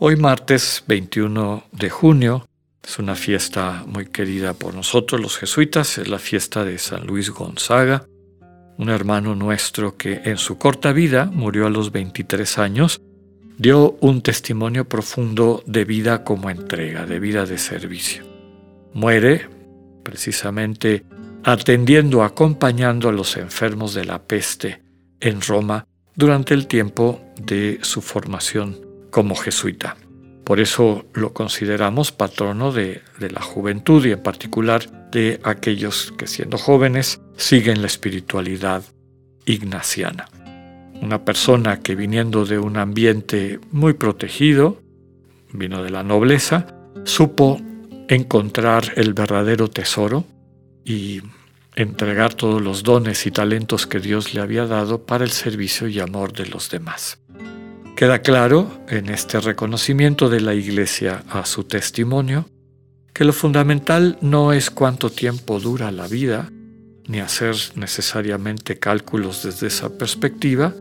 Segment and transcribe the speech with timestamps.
[0.00, 2.46] Hoy martes 21 de junio
[2.84, 7.30] es una fiesta muy querida por nosotros los jesuitas, es la fiesta de San Luis
[7.30, 8.06] Gonzaga,
[8.76, 13.00] un hermano nuestro que en su corta vida murió a los 23 años,
[13.56, 18.22] dio un testimonio profundo de vida como entrega, de vida de servicio.
[18.94, 19.50] Muere
[20.04, 21.04] precisamente
[21.42, 24.80] atendiendo, acompañando a los enfermos de la peste
[25.18, 29.96] en Roma durante el tiempo de su formación como jesuita.
[30.44, 36.56] Por eso lo consideramos patrono de, la juventud y en particular de aquellos que siendo
[36.56, 38.82] jóvenes siguen la espiritualidad
[39.44, 40.28] ignaciana.
[41.02, 44.80] Una persona que viniendo de un ambiente muy protegido,
[45.52, 46.66] vino de la nobleza,
[47.04, 47.60] supo
[48.08, 50.24] encontrar el verdadero tesoro
[50.82, 51.20] y
[51.76, 56.00] entregar todos los dones y talentos que Dios le había dado para el servicio y
[56.00, 57.18] amor de los demás.
[57.98, 62.48] Queda claro en este reconocimiento de la Iglesia a su testimonio
[63.12, 66.48] que lo fundamental no es cuánto tiempo dura la vida,
[67.08, 70.76] ni hacer necesariamente cálculos desde esa perspectiva,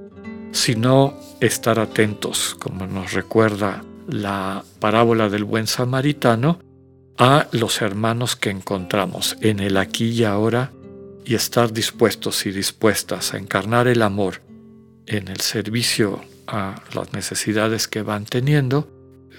[0.52, 6.60] sino estar atentos, como nos recuerda la parábola del buen samaritano,
[7.18, 10.72] a los hermanos que encontramos en el aquí y ahora
[11.26, 14.44] y estar dispuestos y dispuestas a encarnar el amor
[15.08, 18.90] en el servicio a las necesidades que van teniendo,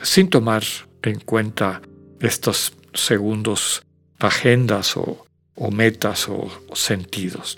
[0.02, 0.62] sin tomar
[1.02, 1.80] en cuenta
[2.20, 3.82] estos segundos
[4.18, 5.26] agendas o,
[5.70, 7.56] metas o, sentidos.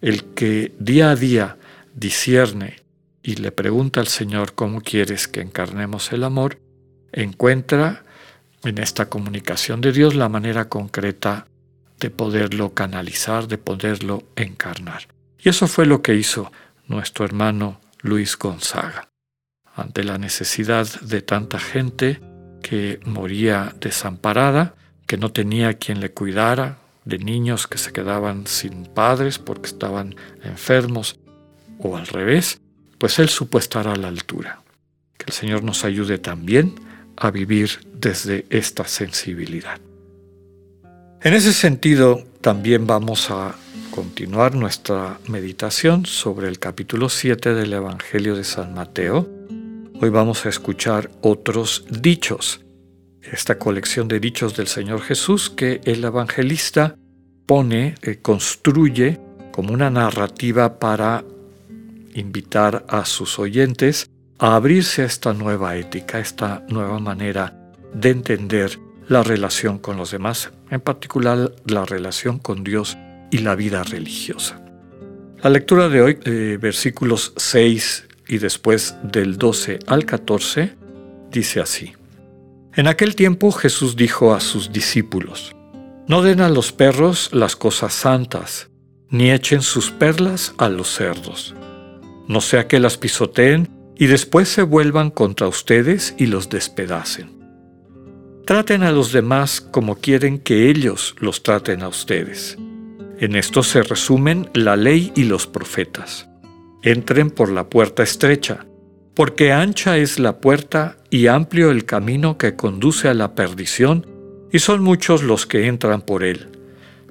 [0.00, 1.56] El que día a día
[1.94, 2.76] discierne
[3.22, 6.58] y le pregunta al Señor cómo quieres que encarnemos el amor,
[7.12, 8.04] encuentra
[8.64, 11.46] en esta comunicación de Dios la manera concreta
[12.00, 15.08] de poderlo canalizar, de poderlo encarnar.
[15.38, 16.52] Y eso fue lo que hizo
[16.86, 19.10] nuestro hermano Luis Gonzaga.
[19.74, 22.20] Ante la necesidad de tanta gente
[22.62, 24.74] que moría desamparada,
[25.06, 30.14] que no tenía quien le cuidara, de niños que se quedaban sin padres porque estaban
[30.44, 31.18] enfermos
[31.78, 32.60] o al revés,
[32.98, 34.62] pues él supo estar a la altura.
[35.16, 36.74] Que el Señor nos ayude también
[37.16, 39.80] a vivir desde esta sensibilidad.
[41.22, 43.56] En ese sentido, también vamos a
[43.98, 49.28] continuar nuestra meditación sobre el capítulo 7 del Evangelio de San Mateo.
[50.00, 52.64] Hoy vamos a escuchar otros dichos,
[53.20, 56.94] esta colección de dichos del Señor Jesús que el evangelista
[57.44, 59.18] pone, eh, construye
[59.50, 61.24] como una narrativa para
[62.14, 68.78] invitar a sus oyentes a abrirse a esta nueva ética, esta nueva manera de entender
[69.08, 72.96] la relación con los demás, en particular la relación con Dios
[73.30, 74.60] y la vida religiosa.
[75.42, 80.76] La lectura de hoy, eh, versículos 6 y después del 12 al 14,
[81.30, 81.92] dice así.
[82.74, 85.54] En aquel tiempo Jesús dijo a sus discípulos,
[86.06, 88.68] No den a los perros las cosas santas,
[89.10, 91.54] ni echen sus perlas a los cerdos,
[92.26, 97.38] no sea que las pisoteen y después se vuelvan contra ustedes y los despedacen.
[98.44, 102.56] Traten a los demás como quieren que ellos los traten a ustedes.
[103.20, 106.28] En esto se resumen la ley y los profetas.
[106.82, 108.64] Entren por la puerta estrecha,
[109.14, 114.06] porque ancha es la puerta y amplio el camino que conduce a la perdición,
[114.52, 116.48] y son muchos los que entran por él.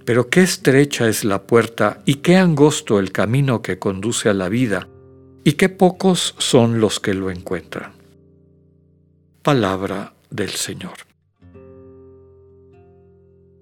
[0.05, 4.47] Pero qué estrecha es la puerta y qué angosto el camino que conduce a la
[4.47, 4.87] vida,
[5.43, 7.91] y qué pocos son los que lo encuentran.
[9.41, 11.06] Palabra del Señor.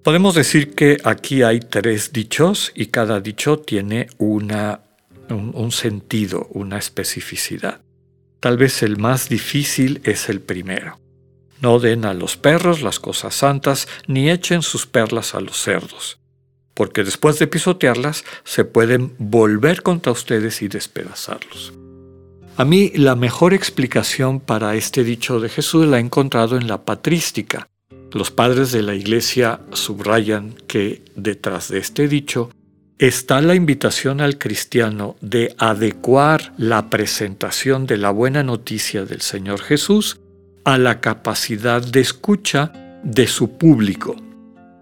[0.06, 4.82] Podemos decir que aquí hay tres dichos y cada dicho tiene una,
[5.28, 7.80] un, sentido, una especificidad.
[8.38, 11.00] Tal vez el más difícil es el primero.
[11.60, 16.20] No den a los perros las cosas santas, ni echen sus perlas a los cerdos,
[16.72, 21.72] porque después de pisotearlas se pueden volver contra ustedes y despedazarlos.
[22.56, 26.84] A mí la mejor explicación para este dicho de Jesús la he encontrado en la
[26.84, 27.66] patrística,
[28.12, 32.50] los padres de la Iglesia subrayan que detrás de este dicho
[32.98, 39.60] está la invitación al cristiano de adecuar la presentación de la buena noticia del Señor
[39.60, 40.18] Jesús
[40.64, 42.72] a la capacidad de escucha
[43.02, 44.16] de su público.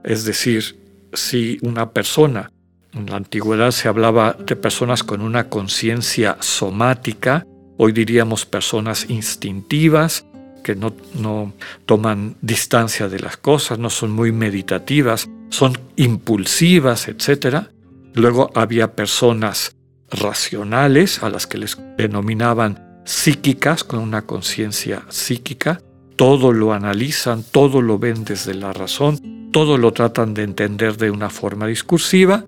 [0.05, 0.79] Es decir,
[1.13, 2.51] si una persona,
[2.93, 7.45] en la antigüedad se hablaba de personas con una conciencia somática,
[7.77, 10.25] hoy diríamos personas instintivas,
[10.65, 11.53] que no, no,
[11.87, 17.69] toman distancia de las cosas, no son muy meditativas, son impulsivas, etc.
[18.15, 19.77] Luego había personas
[20.11, 25.81] racionales, a las que les denominaban psíquicas, con una conciencia psíquica,
[26.17, 31.11] todo lo analizan, todo lo ven desde la razón, todo lo tratan de entender de
[31.11, 32.47] una forma discursiva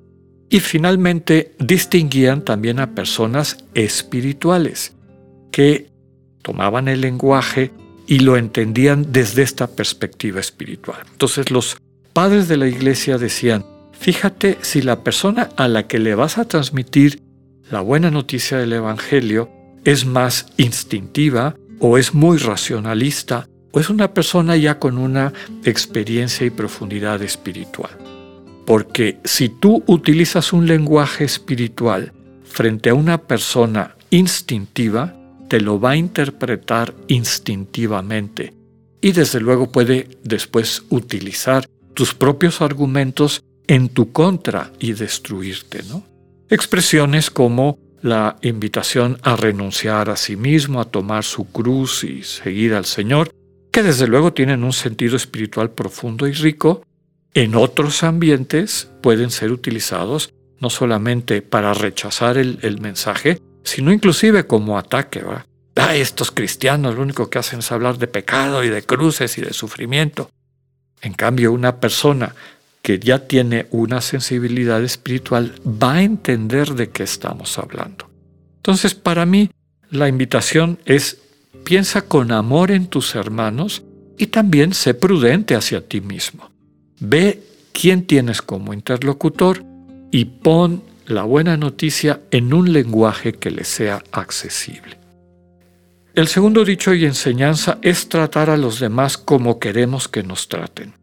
[0.49, 4.95] y finalmente distinguían también a personas espirituales
[5.51, 5.91] que
[6.43, 7.73] tomaban el lenguaje
[8.07, 11.01] y lo entendían desde esta perspectiva espiritual.
[11.11, 11.77] Entonces los
[12.13, 16.47] padres de la iglesia decían, fíjate si la persona a la que le vas a
[16.47, 17.23] transmitir
[17.71, 19.51] la buena noticia del Evangelio
[19.85, 25.33] es más instintiva o es muy racionalista o es una persona ya con una
[25.65, 27.91] experiencia y profundidad espiritual.
[28.65, 32.13] Porque si tú utilizas un lenguaje espiritual
[32.45, 35.16] frente a una persona instintiva,
[35.49, 38.55] te lo va a interpretar instintivamente
[39.01, 46.05] y desde luego puede después utilizar tus propios argumentos en tu contra y destruirte, ¿no?
[46.49, 52.75] Expresiones como la invitación a renunciar a sí mismo, a tomar su cruz y seguir
[52.75, 53.31] al Señor,
[53.73, 56.83] que desde luego tienen un sentido espiritual profundo y rico,
[57.35, 64.79] en otros ambientes pueden ser utilizados no solamente para rechazar el, mensaje, sino inclusive como
[64.79, 65.21] ataque.
[65.21, 65.45] ¿verdad?
[65.77, 69.43] Ah, estos cristianos lo único que hacen es hablar de pecado y de cruces y
[69.43, 70.31] de sufrimiento.
[71.03, 72.35] En cambio, una persona
[72.81, 78.09] que ya tiene una sensibilidad espiritual va a entender de qué estamos hablando.
[78.57, 79.51] Entonces, para mí,
[79.91, 81.19] la invitación es
[81.65, 83.83] piensa con amor en tus hermanos
[84.17, 86.51] y también sé prudente hacia ti mismo.
[87.01, 87.43] Ve
[87.73, 89.63] quién tienes como interlocutor
[90.11, 94.99] y pon la buena noticia en un lenguaje que le sea accesible.
[96.15, 100.95] El segundo dicho y enseñanza es tratar a los demás como queremos que nos traten.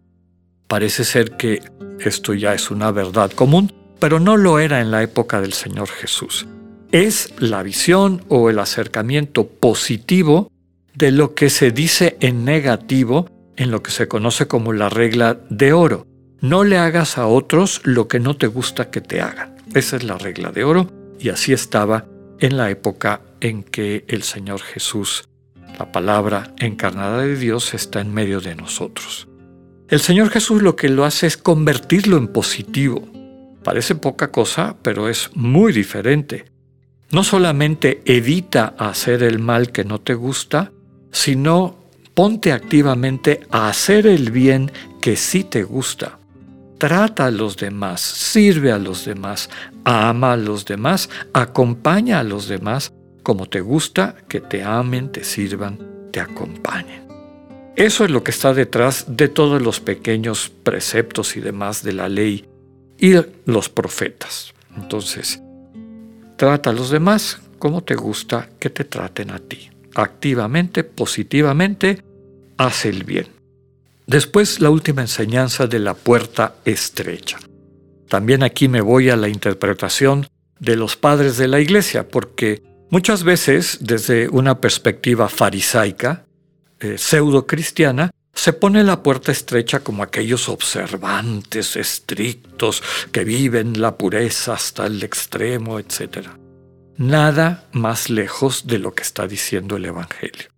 [0.67, 1.61] Parece ser que
[1.99, 5.87] esto ya es una verdad común, pero no lo era en la época del Señor
[5.87, 6.47] Jesús.
[6.91, 10.51] Es la visión o el acercamiento positivo
[10.95, 15.39] de lo que se dice en negativo en lo que se conoce como la regla
[15.49, 16.07] de oro.
[16.41, 19.52] No le hagas a otros lo que no te gusta que te hagan.
[19.75, 20.87] Esa es la regla de oro
[21.19, 22.05] y así estaba
[22.39, 25.27] en la época en que el Señor Jesús,
[25.79, 29.27] la palabra encarnada de Dios, está en medio de nosotros.
[29.89, 33.07] El Señor Jesús lo que lo hace es convertirlo en positivo.
[33.63, 36.45] Parece poca cosa, pero es muy diferente.
[37.09, 40.71] No solamente evita hacer el mal que no te gusta,
[41.11, 41.77] sino
[42.13, 44.71] ponte activamente a hacer el bien
[45.01, 46.19] que sí te gusta.
[46.83, 49.49] Trata a los demás, sirve a los demás,
[49.85, 52.91] ama a los demás, acompaña a los demás
[53.23, 55.79] como te gusta que te amen, te sirvan,
[56.11, 57.07] te acompañen.
[57.77, 62.09] Eso es lo que está detrás de todos los pequeños preceptos y demás de la
[62.09, 62.49] ley
[62.99, 63.13] y
[63.45, 64.53] los profetas.
[64.75, 65.41] Entonces,
[66.35, 69.69] trata a los demás como te gusta que te traten a ti.
[69.95, 72.03] Activamente, positivamente,
[72.57, 73.32] haz el bien.
[74.13, 77.39] Después la última enseñanza de la puerta estrecha.
[78.07, 80.27] También aquí me voy a la interpretación
[80.59, 86.27] de los padres de la iglesia, porque muchas veces desde una perspectiva farisaica,
[86.79, 93.97] eh, pseudo cristiana, se pone la puerta estrecha como aquellos observantes estrictos que viven la
[93.97, 96.27] pureza hasta el extremo, etc.
[96.97, 100.52] Nada más lejos de lo que está diciendo el Evangelio.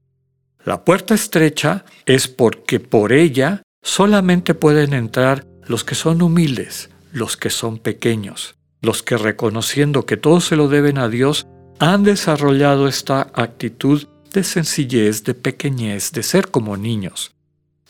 [0.65, 7.37] La puerta estrecha es porque por ella solamente pueden entrar los que son humildes, los
[7.37, 11.45] que son pequeños, los que reconociendo que todo se lo deben a Dios,
[11.79, 17.35] han desarrollado esta actitud de sencillez, de pequeñez, de ser como niños.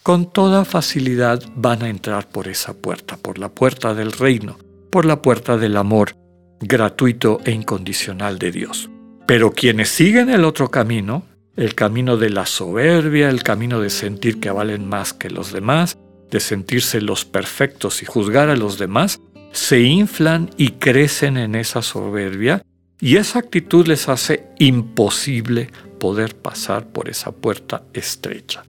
[0.03, 4.57] Con toda facilidad van a entrar por esa puerta, por la puerta del reino,
[4.91, 6.17] por la puerta del amor
[6.59, 8.89] gratuito e incondicional de Dios.
[9.25, 11.23] Pero quienes siguen el otro camino,
[11.55, 15.97] el camino de la soberbia, el camino de sentir que valen más que los demás,
[16.29, 19.21] de sentirse los perfectos y juzgar a los demás,
[19.51, 22.61] se inflan y crecen en esa soberbia
[22.99, 25.69] y esa actitud les hace imposible
[25.99, 28.63] poder pasar por esa puerta estrecha.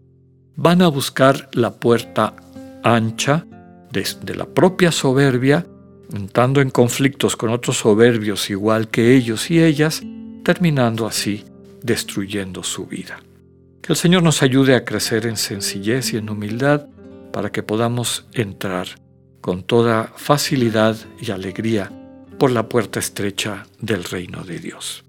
[0.55, 2.35] Van a buscar la puerta
[2.85, 3.47] ancha
[3.91, 5.67] de, la propia soberbia,
[6.15, 10.03] entrando en conflictos con otros soberbios igual que ellos y ellas,
[10.45, 11.45] terminando así
[11.87, 13.21] destruyendo su vida.
[13.81, 16.89] Que el Señor nos ayude a crecer en sencillez y en humildad
[17.33, 18.89] para que podamos entrar
[19.41, 21.93] con toda facilidad y alegría
[22.39, 25.05] por la puerta estrecha del reino de Dios.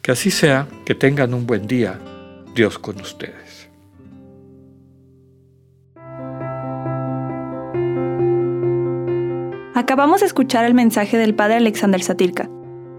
[0.00, 1.98] Que así sea, que tengan un buen día,
[2.54, 3.68] Dios con ustedes.
[9.74, 12.48] Acabamos de escuchar el mensaje del Padre Alexander Satirka.